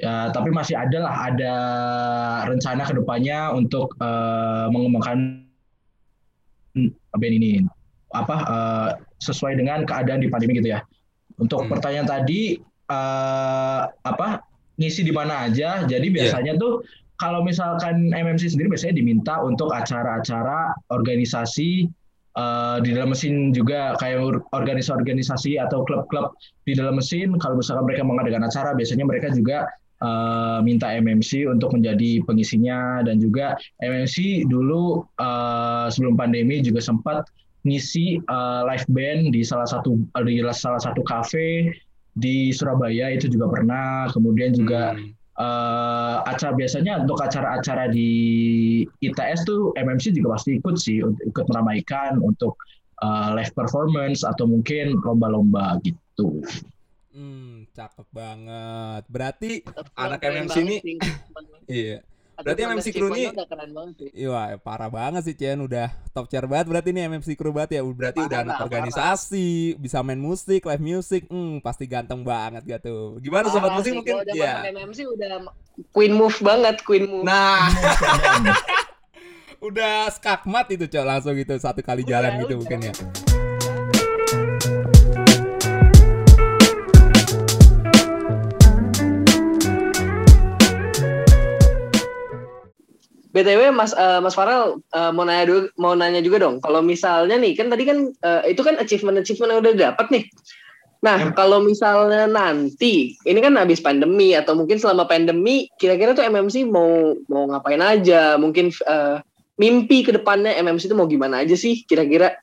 [0.00, 1.54] Ya, tapi masih ada lah ada
[2.48, 5.44] rencana ke depannya untuk eh, mengembangkan
[7.12, 7.60] band ini
[8.16, 8.88] apa eh,
[9.20, 10.80] sesuai dengan keadaan di pandemi gitu ya.
[11.36, 11.70] Untuk Hmm.
[11.76, 12.56] pertanyaan tadi
[12.88, 14.40] eh, apa
[14.80, 15.84] ngisi di mana aja.
[15.84, 16.80] Jadi biasanya tuh
[17.20, 21.84] kalau misalkan MMC sendiri biasanya diminta untuk acara-acara organisasi
[22.40, 26.32] eh, di dalam mesin juga kayak or- organisasi-organisasi atau klub-klub
[26.64, 29.68] di dalam mesin kalau misalkan mereka mengadakan acara biasanya mereka juga
[30.00, 37.28] eh, minta MMC untuk menjadi pengisinya dan juga MMC dulu eh, sebelum pandemi juga sempat
[37.68, 41.68] ngisi eh, live band di salah satu di salah satu kafe
[42.18, 45.14] di Surabaya itu juga pernah kemudian juga Hmm.
[45.40, 48.10] eh, acara biasanya untuk acara-acara di
[49.00, 52.60] ITS tuh MMC juga pasti ikut sih untuk ikut meramaikan untuk
[53.00, 56.44] eh, live performance atau mungkin lomba-lomba gitu.
[57.16, 59.02] Hmm, cakep banget.
[59.06, 59.50] Berarti
[59.94, 60.80] Anak MMC banget ini-
[61.66, 61.98] iya.
[62.40, 63.44] Berarti MMC crew ini- udah.
[64.10, 67.80] Iya, parah banget sih Chen udah top tier banget berarti ini MMC crew banget ya.
[67.84, 68.66] Berarti udah Parah, anak parah.
[68.66, 71.28] organisasi, bisa main musik, live music.
[71.28, 73.20] Hmm, pasti ganteng banget gak tuh.
[73.20, 74.54] Gimana sobat Parah musik sih, mungkin udah ya.
[74.66, 75.30] MMC udah
[75.90, 77.28] queen move banget, queen move.
[77.28, 77.68] Nah,
[79.60, 82.60] udah skakmat itu Cok langsung gitu satu kali jalan Udah, gitu udah.
[82.64, 82.94] mungkin ya.
[93.30, 96.58] BTW Mas eh, Mas Farel eh, mau nanya dulu, mau nanya juga dong.
[96.58, 100.24] Kalau misalnya nih kan tadi kan eh, itu kan achievement achievement yang udah dapat nih.
[101.00, 106.68] Nah, kalau misalnya nanti ini kan habis pandemi atau mungkin selama pandemi kira-kira tuh MMC
[106.68, 108.36] mau mau ngapain aja?
[108.36, 109.16] Mungkin eh,
[109.56, 112.36] mimpi ke depannya MMC itu mau gimana aja sih kira-kira?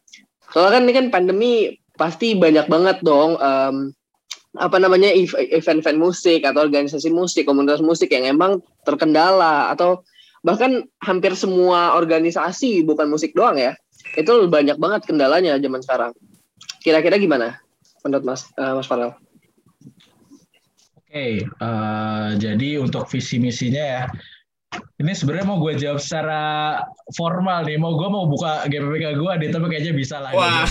[0.49, 1.51] Soalnya kan ini kan pandemi
[1.97, 3.91] pasti banyak banget dong em,
[4.57, 10.05] apa namanya ev- event-event musik atau organisasi musik, komunitas musik yang emang terkendala atau
[10.47, 13.75] bahkan hampir semua organisasi bukan musik doang ya
[14.15, 16.13] itu banyak banget kendalanya zaman sekarang.
[16.79, 17.59] Kira-kira gimana
[18.07, 19.11] menurut mas eh, mas Farel?
[20.95, 24.03] Oke, eh, jadi untuk visi misinya ya,
[24.97, 26.41] ini sebenarnya mau gue jawab secara
[27.13, 27.77] formal nih.
[27.77, 30.33] Mau gue mau buka GPPK gue, deh, tapi kayaknya bisa lah.
[30.33, 30.65] Wah.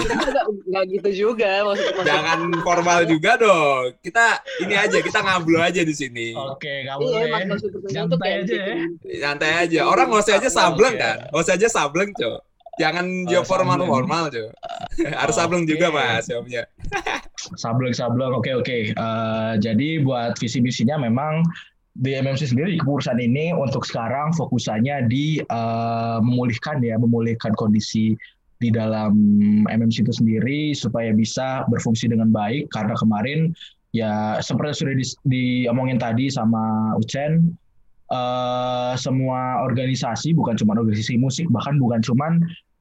[0.70, 3.94] nggak gitu juga maksud maksud Jangan formal juga dong.
[4.02, 6.34] Kita ini aja, kita ngablu aja di sini.
[6.34, 7.46] Oke, kamu iya ya.
[7.46, 8.74] maksud pertanyaan Santai aja ya.
[8.74, 9.06] gitu.
[9.22, 9.80] Santai aja.
[9.86, 11.16] Orang nggak usah aja sableng kan.
[11.30, 12.38] Nggak usah aja sableng, Cok.
[12.80, 14.50] Jangan Oh, jawab formal-formal, Cok.
[15.22, 15.94] Harus sableng juga.
[15.94, 16.66] Mas, jawabnya.
[17.62, 18.34] Sableng sableng.
[18.36, 18.92] Oke oke.
[18.92, 21.40] Eh, jadi buat visi misinya memang
[21.98, 28.14] di MMC sendiri di kepengurusan ini untuk sekarang fokusannya di eh, memulihkan ya, memulihkan kondisi
[28.60, 29.16] di dalam
[29.66, 32.70] MMC itu sendiri supaya bisa berfungsi dengan baik.
[32.70, 33.50] Karena kemarin
[33.90, 37.50] ya seperti sudah di, diomongin tadi sama Ucen
[38.12, 42.38] eh, semua organisasi bukan cuma organisasi musik bahkan bukan cuma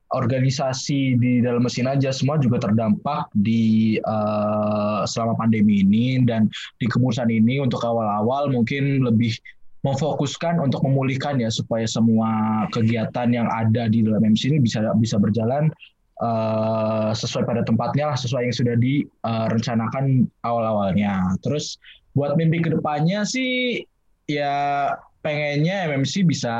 [0.09, 6.49] organisasi di dalam mesin aja semua juga terdampak di uh, selama pandemi ini dan
[6.81, 9.37] di kemurusan ini untuk awal-awal mungkin lebih
[9.85, 15.15] memfokuskan untuk memulihkan ya supaya semua kegiatan yang ada di dalam MC ini bisa bisa
[15.15, 15.71] berjalan
[16.19, 21.37] uh, sesuai pada tempatnya sesuai yang sudah direncanakan uh, awal-awalnya.
[21.45, 21.79] Terus
[22.17, 23.85] buat mimpi ke depannya sih
[24.27, 24.91] ya
[25.23, 26.55] pengennya MMC bisa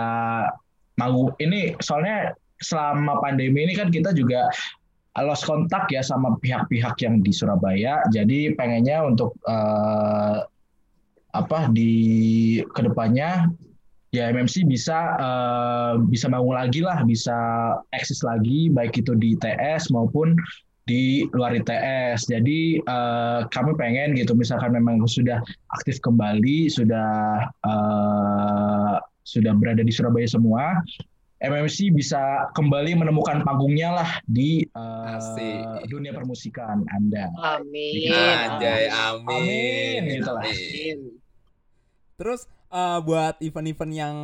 [0.96, 4.48] mau ini soalnya selama pandemi ini kan kita juga
[5.20, 8.00] lost kontak ya sama pihak-pihak yang di Surabaya.
[8.14, 10.46] Jadi pengennya untuk uh,
[11.36, 13.54] apa di ke depannya
[14.10, 17.36] ya MMC bisa uh, bisa bangun lagi lah, bisa
[17.94, 20.34] eksis lagi baik itu di TS maupun
[20.90, 22.26] di luar ITS.
[22.26, 25.38] Jadi uh, kami pengen gitu misalkan memang sudah
[25.78, 30.82] aktif kembali, sudah uh, sudah berada di Surabaya semua,
[31.40, 35.16] MMC bisa kembali menemukan panggungnya lah di uh,
[35.88, 37.32] dunia permusikan Anda.
[37.40, 38.12] Amin.
[38.12, 39.24] Anjay, amin.
[39.32, 40.02] Amin.
[40.20, 40.44] Gitu lah.
[40.44, 40.98] Amin.
[42.20, 42.44] Terus
[42.76, 44.16] uh, buat event-event yang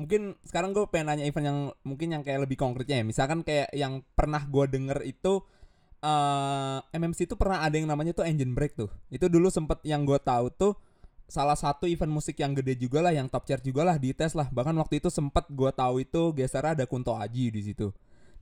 [0.00, 3.04] mungkin sekarang gue pengen nanya event yang mungkin yang kayak lebih konkretnya ya.
[3.04, 5.44] Misalkan kayak yang pernah gue denger itu
[6.00, 8.88] uh, MMC itu pernah ada yang namanya tuh engine break tuh.
[9.12, 10.72] Itu dulu sempet yang gue tahu tuh
[11.32, 14.36] salah satu event musik yang gede juga lah yang top chart juga lah di tes
[14.36, 14.52] lah.
[14.52, 17.88] Bahkan waktu itu sempet gue tahu itu geser ada Kunto Aji di situ.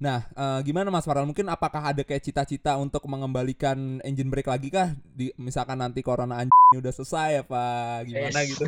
[0.00, 1.28] Nah uh, gimana Mas Farel?
[1.28, 4.96] Mungkin apakah ada kayak cita-cita untuk mengembalikan engine break lagi kah?
[5.14, 7.62] Di misalkan nanti corona anjing ini udah selesai apa
[8.08, 8.48] gimana Yes.
[8.56, 8.64] gitu?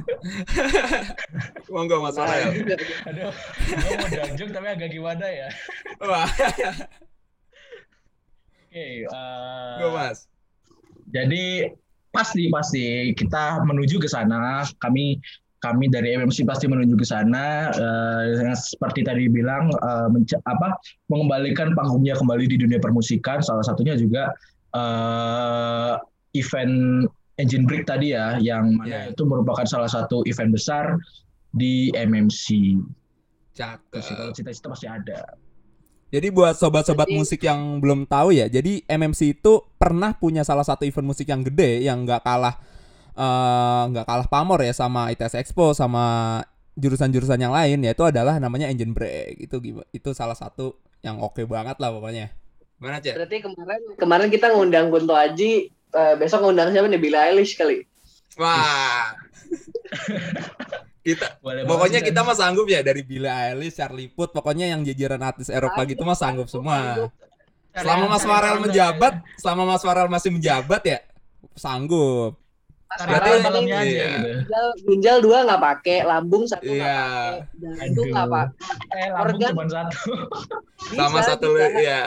[1.73, 2.53] Monggo Mas Farel.
[3.09, 5.49] Aduh, gue mau danjuk tapi agak gimana ya?
[5.99, 6.29] wah.
[8.69, 9.05] Oke, eh,
[9.81, 10.29] go Mas.
[11.09, 11.73] jadi
[12.13, 12.85] pasti pasti
[13.17, 14.63] kita menuju ke sana.
[14.79, 15.17] Kami
[15.63, 17.73] kami dari MMC pasti menuju ke sana.
[18.29, 19.73] Yang seperti tadi bilang
[20.13, 20.77] menca- apa
[21.09, 23.41] mengembalikan panggungnya kembali di dunia permusikan.
[23.41, 24.31] Salah satunya juga
[24.73, 25.95] eh,
[26.37, 27.05] event
[27.41, 29.17] Engine Break tadi ya, yang mana Iya.
[29.17, 30.97] itu merupakan salah satu event besar
[31.53, 32.77] di MMC.
[33.53, 35.21] Cakep kalau cita-cita pasti ada.
[36.13, 40.61] Jadi buat sobat-sobat Jadi- musik yang belum tahu ya, jadi MMC itu pernah punya salah
[40.61, 42.61] satu event musik yang gede yang nggak kalah
[43.17, 46.37] eh, nggak kalah pamor ya sama ITS Expo sama
[46.77, 49.41] jurusan-jurusan yang lain yaitu adalah namanya Engine Break.
[49.41, 49.61] Itu
[49.93, 52.33] itu salah satu yang oke banget lah pokoknya.
[52.77, 53.15] Gimana, Cek?
[53.17, 57.01] Berarti kemarin kemarin kita ngundang Kunto Aji, eh, besok ngundang siapa nih?
[57.01, 57.85] Billie Eilish kali.
[58.41, 59.13] Wah.
[61.03, 64.81] Kita Boleh pokoknya banget, kita mah sanggup ya dari Billie Eilish, Charlie Puth, pokoknya yang
[64.83, 67.11] jajaran artis Eropa gitu mah sanggup semua.
[67.73, 70.99] Selama Mas Farel menjabat, selama Mas Farel masih menjabat ya
[71.57, 72.39] sanggup.
[72.87, 74.05] Mas Berarti malamnya aja Iya.
[74.05, 74.29] gitu.
[74.37, 77.01] ginjal, ginjal dua nggak pakai, lambung satu nggak Iya.
[77.01, 78.53] pakai, jantung nggak pakai.
[78.93, 79.51] Eh, lambung Organ.
[79.51, 80.01] cuma satu.
[80.93, 81.57] sama Bisa, satu bisa.
[81.73, 82.03] lu ya.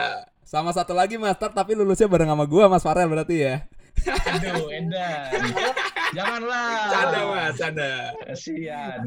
[0.46, 3.66] Sama satu lagi Master tapi lulusnya bareng sama gua Mas Farel berarti ya.
[4.04, 5.30] Aduh, Edan.
[6.14, 6.70] Janganlah.
[6.92, 7.92] Canda Mas, canda.
[8.22, 9.02] Kasihan.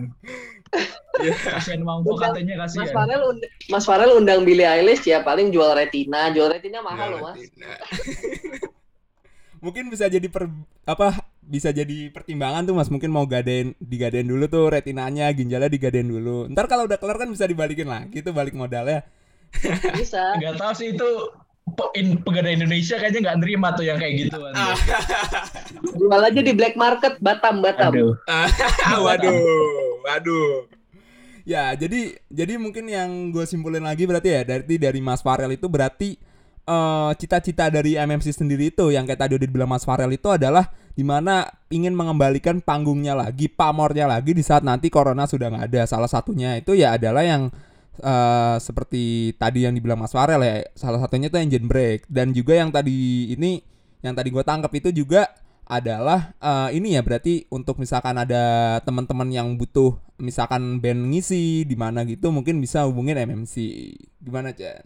[1.20, 1.34] Iya.
[1.36, 2.96] Kasihan mampu Udah, katanya Mas kasihan.
[2.96, 7.32] Farel und- Mas Farel undang Billie Eilish ya paling jual retina, jual retina mahal loh
[7.32, 7.40] mas.
[9.64, 10.48] Mungkin bisa jadi per
[10.88, 16.08] apa bisa jadi pertimbangan tuh Mas mungkin mau gadein digadein dulu tuh retinanya ginjalnya digadein
[16.08, 19.04] dulu ntar kalau udah kelar kan bisa dibalikin lagi tuh balik modalnya
[19.98, 20.38] Bisa.
[20.38, 21.10] Gak tahu sih itu
[21.96, 24.38] in, pegadaian Indonesia kayaknya nggak nerima tuh yang kayak gitu.
[24.54, 24.76] Ah.
[25.98, 27.92] Jual aja di black market Batam Batam.
[27.94, 28.14] Aduh.
[29.06, 29.40] waduh
[30.04, 30.66] waduh
[31.50, 35.66] ya jadi jadi mungkin yang gue simpulin lagi berarti ya dari dari Mas Farel itu
[35.66, 36.14] berarti
[36.70, 40.70] eh, cita-cita dari MMC sendiri itu yang kayak tadi udah dibilang Mas Farel itu adalah
[40.94, 45.82] di mana ingin mengembalikan panggungnya lagi pamornya lagi di saat nanti corona sudah nggak ada
[45.90, 47.50] salah satunya itu ya adalah yang
[48.00, 52.58] eh, seperti tadi yang dibilang Mas Farel ya salah satunya itu engine brake dan juga
[52.58, 53.62] yang tadi ini
[54.00, 55.28] yang tadi gue tangkap itu juga
[55.70, 61.76] adalah eh, ini ya berarti untuk misalkan ada teman-teman yang butuh misalkan band ngisi di
[61.80, 63.56] mana gitu mungkin bisa hubungin MMC
[64.20, 64.84] gimana Chan?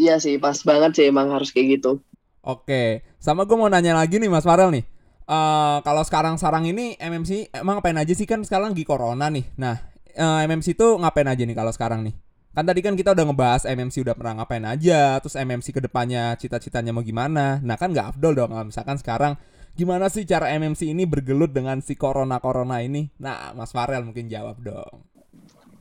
[0.00, 2.00] Iya sih, pas banget sih emang harus kayak gitu.
[2.40, 4.84] Oke, sama gue mau nanya lagi nih Mas Farel nih.
[5.28, 9.44] Eh kalau sekarang sarang ini MMC emang ngapain aja sih kan sekarang lagi corona nih.
[9.60, 12.14] Nah, eh, MMC tuh ngapain aja nih kalau sekarang nih?
[12.50, 16.34] Kan tadi kan kita udah ngebahas MMC udah pernah ngapain aja, terus MMC ke depannya
[16.34, 17.62] cita-citanya mau gimana.
[17.62, 19.32] Nah kan nggak afdol dong kalau misalkan sekarang
[19.70, 23.06] gimana sih cara MMC ini bergelut dengan si corona-corona ini?
[23.16, 25.06] Nah, Mas Farel mungkin jawab dong.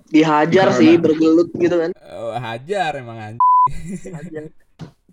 [0.07, 0.79] Dihajar Corona.
[0.79, 1.91] sih bergelut gitu kan.
[1.91, 3.43] Eh, hajar emang anj-
[4.09, 4.49] Hajar.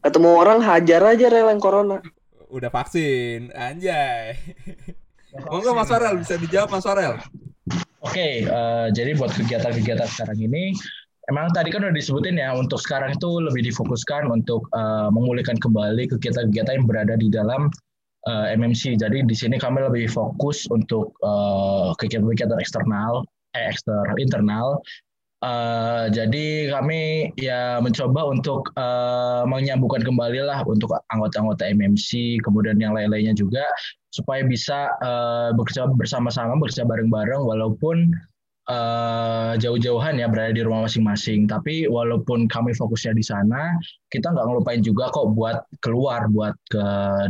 [0.01, 1.99] Ketemu orang hajar aja rel yang corona.
[2.47, 4.39] udah vaksin, anjay.
[5.51, 7.19] Monggo Mas Farel bisa dijawab Mas Farel.
[8.07, 10.71] Oke, eh, jadi buat kegiatan-kegiatan sekarang ini,
[11.27, 16.07] emang tadi kan udah disebutin ya, untuk sekarang itu lebih difokuskan untuk eh, memulihkan kembali
[16.15, 17.67] kegiatan-kegiatan yang berada di dalam
[18.31, 19.03] eh, MMC.
[19.03, 23.27] Jadi di sini kami lebih fokus untuk eh, kegiatan-kegiatan eksternal,
[23.59, 24.69] eh eksternal, internal.
[25.37, 32.97] Eh, jadi kami ya mencoba untuk eh, menyambungkan kembali lah untuk anggota-anggota MMC, kemudian yang
[32.97, 33.61] lain-lainnya juga
[34.09, 38.17] supaya bisa eh, bekerja bersama-sama, bekerja bareng-bareng walaupun
[38.73, 41.45] eh, jauh-jauhan ya berada di rumah masing-masing.
[41.45, 43.77] Tapi walaupun kami fokusnya di sana,
[44.09, 46.85] kita nggak ngelupain juga kok buat keluar, buat ke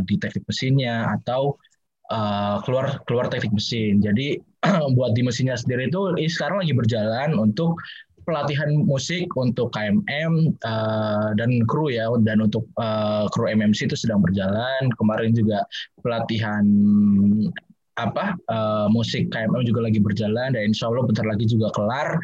[0.07, 1.59] di teknik mesinnya atau
[2.07, 3.99] eh, keluar keluar teknik mesin.
[3.99, 4.39] Jadi
[4.97, 7.77] buat di mesinnya sendiri itu sekarang lagi berjalan untuk
[8.27, 14.19] pelatihan musik untuk KMM eh, dan kru ya dan untuk eh, kru MMC itu sedang
[14.19, 14.91] berjalan.
[14.99, 15.63] Kemarin juga
[16.03, 16.67] pelatihan
[17.97, 22.19] apa eh, musik KMM juga lagi berjalan dan insya Allah bentar lagi juga kelar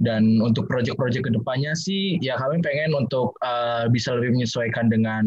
[0.00, 5.24] dan untuk proyek-proyek ke depannya sih ya kami pengen untuk eh, bisa lebih menyesuaikan dengan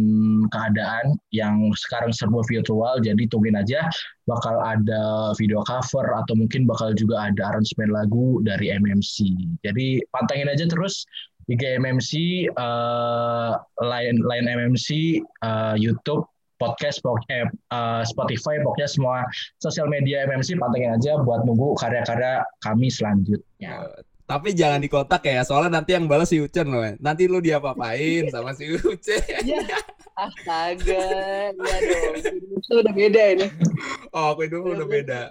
[0.53, 3.01] keadaan yang sekarang serba virtual.
[3.01, 3.89] Jadi tungguin aja
[4.29, 9.25] bakal ada video cover atau mungkin bakal juga ada aransemen lagu dari MMC
[9.65, 11.09] jadi pantengin aja terus
[11.49, 12.11] IG MMC
[12.53, 13.51] eh,
[13.81, 16.29] lain lain MMC eh, YouTube
[16.61, 17.01] podcast
[17.33, 17.49] eh,
[18.05, 19.17] Spotify pokoknya semua
[19.57, 23.89] sosial media MMC pantengin aja buat nunggu karya-karya kami selanjutnya
[24.29, 26.85] Tapi jangan di kotak ya, soalnya nanti yang balas si Ucen loh.
[27.01, 29.25] Nanti lu diapa-apain sama si Ucen.
[29.41, 29.57] Ya,
[30.13, 32.13] astaga, ya dong.
[32.61, 33.47] Itu udah beda ini.
[34.13, 35.21] Oh, aku hidup udah beda.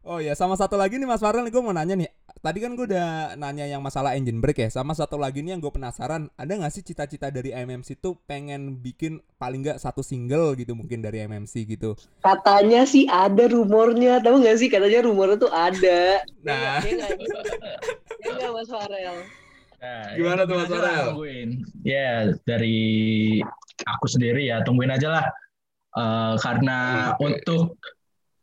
[0.00, 2.08] Oh ya, sama satu lagi nih Mas Farel gue mau nanya nih.
[2.40, 4.70] Tadi kan gue udah nanya yang masalah engine brake ya.
[4.72, 8.80] Sama satu lagi nih yang gue penasaran, ada nggak sih cita-cita dari MMC tuh pengen
[8.80, 11.98] bikin paling nggak satu single gitu mungkin dari MMC gitu.
[12.24, 14.72] Katanya sih ada rumornya, tahu nggak sih?
[14.72, 16.24] Katanya rumornya tuh ada.
[16.40, 16.80] Nah.
[16.80, 17.12] Ya
[18.26, 19.16] Ya nggak, Mas Farel?
[19.76, 21.06] Nah, Gimana ya, tuh, Mas Farel?
[21.14, 21.50] Tungguin.
[21.86, 22.10] Ya,
[22.42, 22.78] dari
[23.86, 25.26] aku sendiri ya, tungguin aja lah.
[25.96, 26.78] Eh, karena
[27.14, 27.22] Oke.
[27.22, 27.78] untuk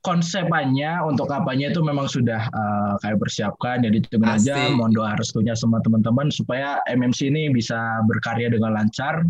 [0.04, 3.84] konsepannya, untuk apanya itu memang sudah eh, kayak persiapkan.
[3.84, 9.28] Jadi tungguin aja, mohon doa restunya sama teman-teman supaya MMC ini bisa berkarya dengan lancar.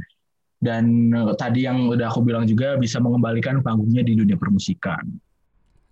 [0.62, 5.02] Dan eh, tadi yang udah aku bilang juga bisa mengembalikan panggungnya di dunia permusikan.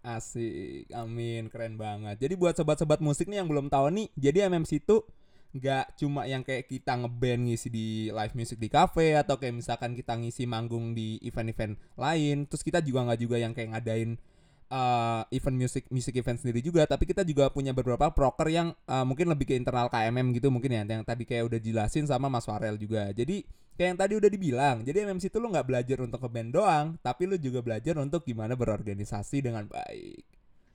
[0.01, 2.17] Asik, amin, keren banget.
[2.17, 5.05] Jadi buat sobat-sobat musik nih yang belum tahu nih, jadi MMC itu
[5.51, 9.91] nggak cuma yang kayak kita ngeband ngisi di live music di cafe atau kayak misalkan
[9.93, 12.49] kita ngisi manggung di event-event lain.
[12.49, 14.17] Terus kita juga nggak juga yang kayak ngadain
[14.73, 19.05] uh, event music music event sendiri juga, tapi kita juga punya beberapa proker yang uh,
[19.05, 22.47] mungkin lebih ke internal KMM gitu mungkin ya, yang tadi kayak udah jelasin sama Mas
[22.47, 23.11] Farel juga.
[23.13, 23.43] Jadi
[23.75, 27.25] kayak yang tadi udah dibilang, jadi MMC itu lu nggak belajar untuk ngeband doang, tapi
[27.25, 30.21] lu juga belajar untuk gimana berorganisasi dengan baik.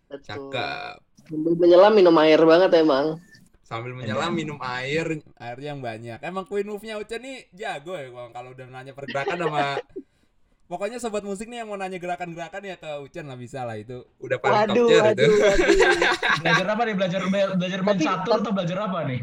[0.07, 0.23] Betul.
[0.53, 0.97] Cakep.
[1.27, 3.19] Sambil menyelam minum air banget emang.
[3.67, 6.19] Sambil menyelam minum air, airnya yang banyak.
[6.23, 9.83] Emang Queen Move-nya Uca nih jago ya Bang, kalau udah nanya pergerakan sama
[10.71, 14.03] Pokoknya sobat musik nih yang mau nanya gerakan-gerakan ya ke Ucen lah bisa lah itu.
[14.19, 15.35] Udah paling top Waduh, tier waduh, itu.
[15.39, 15.75] waduh.
[16.43, 16.95] Belajar apa nih?
[16.99, 17.21] Belajar
[17.55, 19.21] belajar main Tapi- catur atau belajar apa nih?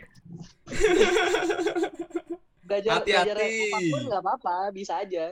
[2.63, 3.27] Belajar, Hati-hati.
[3.27, 5.25] belajar apa pun nggak apa-apa, bisa aja.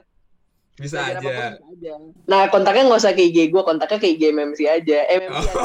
[0.74, 1.48] Bisa Belajar apa pun aja.
[1.50, 1.94] bisa aja.
[2.26, 4.98] Nah, kontaknya nggak usah ke IG gue, kontaknya ke IG MMC aja.
[5.10, 5.64] MMC aja.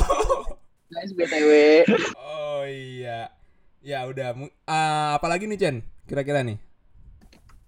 [0.93, 1.51] Guys, BTW.
[2.17, 3.35] Oh iya.
[3.81, 5.77] Ya udah, ah, apalagi nih Chen?
[6.05, 6.59] Kira-kira nih.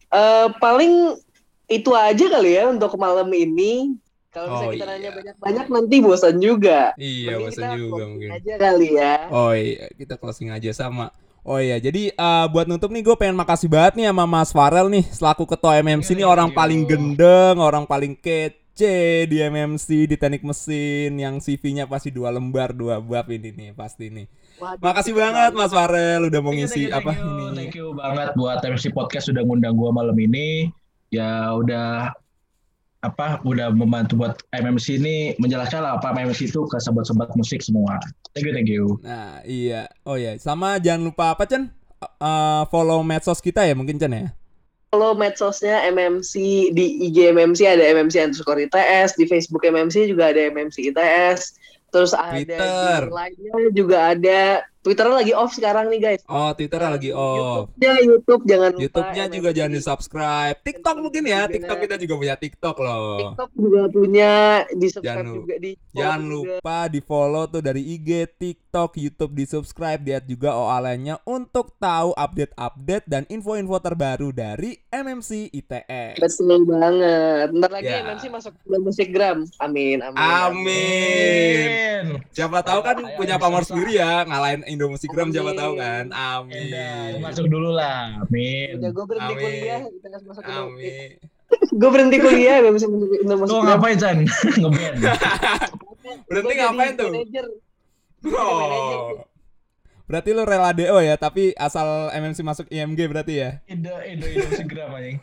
[0.08, 1.18] Eh, paling
[1.66, 3.98] itu aja kali ya untuk malam ini.
[4.28, 5.12] Kalau misalnya Oh, kita nanya iya.
[5.14, 6.80] banyak-banyak nanti bosan juga.
[6.94, 8.28] Iya, Mending bosan kita juga mungkin.
[8.30, 9.14] aja kali ya.
[9.28, 11.10] Oh iya, kita closing aja sama.
[11.48, 14.92] Oh iya, jadi eh, buat nutup nih gue pengen makasih banget nih sama Mas Farel
[14.92, 16.56] nih selaku ketua MMC nih Thank orang you.
[16.60, 22.76] paling gendeng, orang paling kece di MMC di teknik mesin yang CV-nya pasti dua lembar
[22.76, 24.28] dua bab ini nih pasti nih.
[24.60, 27.32] Waduh, Makasih banget Mas Farel udah mau Thank you, ngisi thank you, apa thank you.
[27.32, 27.56] ini.
[27.56, 30.68] Thank you banget buat MC Podcast sudah ngundang gua malam ini.
[31.08, 32.12] Ya udah
[32.98, 37.96] apa udah membantu buat MMC ini menjelaskan lah apa MMC itu ke sobat-sobat musik semua.
[38.34, 38.84] Thank you, thank you.
[39.02, 39.88] Nah, iya.
[40.04, 41.72] Oh iya, sama jangan lupa apa Chen?
[41.98, 44.30] Eh, follow medsos kita ya mungkin Chen ya.
[44.88, 46.32] Follow medsosnya MMC
[46.72, 51.60] di IG MMC ada MMC underscore ITS, di Facebook MMC juga ada MMC ITS,
[51.92, 53.00] terus ada Twitter.
[53.04, 56.24] di lainnya juga ada Twitter lagi off sekarang nih guys.
[56.32, 57.68] Oh, Twitter lagi off.
[57.76, 58.80] Ya YouTube jangan lupa.
[58.88, 60.56] YouTube-nya juga jangan di-subscribe.
[60.64, 63.20] TikTok mungkin ya, TikTok kita juga punya TikTok loh.
[63.20, 64.32] TikTok juga punya
[64.72, 66.32] di subscribe Jangan juga di Jangan juga.
[66.32, 68.08] lupa di-follow tuh dari IG,
[68.40, 75.50] TikTok, YouTube di-subscribe, lihat juga OA lainnya untuk tahu update-update dan info-info terbaru dari MMC
[75.50, 76.22] ITS.
[76.22, 77.50] Betul banget.
[77.50, 78.04] Ntar lagi Ya.
[78.04, 79.42] MMC masuk ke musik gram.
[79.58, 80.20] Amin, amin.
[80.20, 82.02] Amin.
[82.30, 86.12] Siapa tahu kan Ayo, punya pamor sendiri ya, ngalahin Indomusikgram siapa tahu kan.
[86.12, 87.18] Amin.
[87.18, 88.22] masuk dulu lah.
[88.22, 88.78] Amin.
[88.78, 89.42] Udah gue berhenti Amin.
[89.42, 91.10] kuliah, kita masuk ke Amin.
[91.80, 92.86] Gue berhenti kuliah, gak bisa
[93.24, 93.64] masuk gram.
[93.64, 94.16] ngapain, Chan?
[94.60, 95.00] Ngeband.
[96.28, 97.12] Berhenti ngapain tuh?
[98.26, 99.22] Oh.
[100.08, 103.50] Berarti lu rela DO ya, tapi asal MMC masuk IMG berarti ya?
[103.68, 105.20] Indo, Indo, Indo segera, anjing.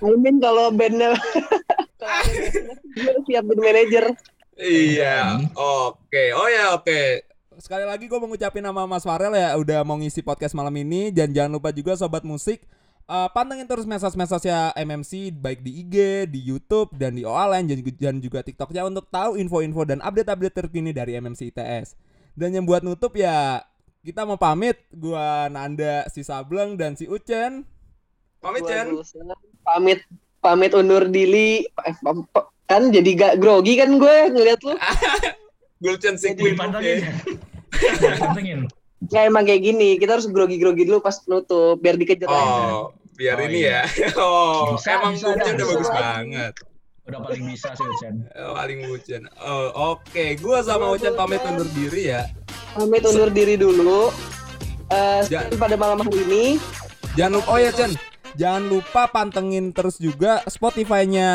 [0.00, 4.04] Amin kalau bandnya kalau bandnya, gue siap jadi manajer.
[4.56, 6.24] Iya, oke.
[6.32, 7.28] Oh ya, oke.
[7.60, 11.12] Sekali lagi gue mau ngucapin nama Mas Farel ya udah mau ngisi podcast malam ini
[11.12, 12.64] dan jangan lupa juga sobat musik
[13.06, 15.94] eh, pantengin terus message-message ya MMC baik di IG,
[16.30, 19.98] di YouTube dan di OA lain dan juga, dan juga TikToknya untuk tahu info-info dan
[20.02, 21.94] update-update terkini dari MMC ITS.
[22.36, 23.64] Dan yang buat nutup ya
[24.06, 27.66] kita mau pamit gua Nanda si Sableng dan si Ucen.
[28.38, 28.62] Pamit.
[28.62, 29.26] Gulsen.
[29.66, 29.98] Pamit
[30.38, 31.66] pamit undur diri.
[31.66, 31.94] Eh,
[32.70, 34.74] kan jadi gak grogi kan gue ngeliat lu.
[35.82, 36.54] Gulcen si Jadi Queen.
[36.54, 38.66] Dipantengin.
[39.08, 42.34] Ya emang kayak gini, kita harus grogi-grogi dulu pas nutup biar dikejar aja.
[42.34, 43.86] Oh, biar Oh, ini iya.
[43.86, 44.08] ya.
[44.18, 45.70] Oh, Bisa, emang bisa, Ucen udah bisa.
[45.70, 46.52] bagus banget.
[47.06, 48.14] Udah paling bisa sih, Chan.
[48.34, 49.22] Oh, paling Ucen.
[49.38, 50.24] Oh, oke.
[50.38, 52.26] Gua sama Ucen pamit undur diri ya.
[52.74, 54.10] Pamit undur diri dulu.
[54.86, 56.44] Eh, sekian pada malam hari ini.
[57.14, 57.90] Jangan lupa oh ya, Cen.
[58.36, 61.28] Jangan lupa pantengin terus juga Spotify-nya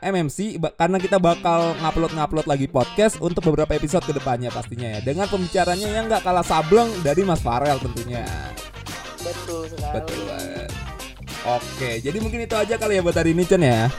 [0.00, 5.00] MMC karena kita bakal ngupload-ngupload lagi podcast untuk beberapa episode ke depannya pastinya ya.
[5.04, 8.24] Dengan pembicaranya yang nggak kalah sableng dari Mas Farel tentunya.
[9.20, 9.94] Betul sekali.
[10.00, 10.70] Betul banget.
[11.46, 13.92] Oke, jadi mungkin itu aja kali ya buat hari ini Cen ya.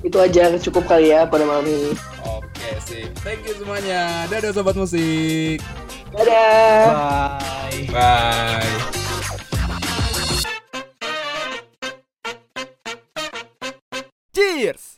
[0.00, 1.92] Itu aja cukup kali ya pada malam ini.
[2.24, 3.12] Oke, sip.
[3.20, 4.24] Thank you semuanya.
[4.32, 5.60] Dadah sobat musik.
[6.16, 7.38] Dadah.
[7.68, 7.84] Bye.
[7.92, 9.35] Bye.
[14.56, 14.95] Cheers.